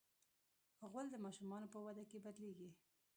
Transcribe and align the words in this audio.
غول 0.91 1.07
د 1.11 1.15
ماشومانو 1.25 1.71
په 1.73 1.79
وده 1.85 2.03
کې 2.09 2.23
بدلېږي. 2.25 2.69